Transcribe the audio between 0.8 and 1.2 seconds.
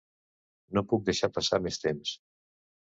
puc